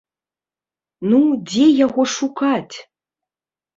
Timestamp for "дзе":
1.51-1.65